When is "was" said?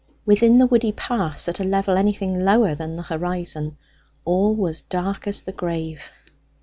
4.55-4.81